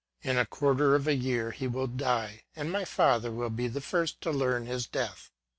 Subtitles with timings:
[0.23, 3.81] In a quarter of a year he will die, and my father will be the
[3.81, 5.29] first to learn his death."